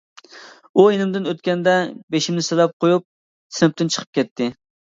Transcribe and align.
ئۇ 0.79 0.85
يېنىمدىن 0.93 1.27
ئۆتكەندە 1.33 1.75
بېشىمنى 2.17 2.47
سىلاپ 2.49 2.75
قويۇپ 2.85 3.07
سىنىپتىن 3.61 3.95
چىقىپ 3.97 4.21
كەتتى. 4.21 4.53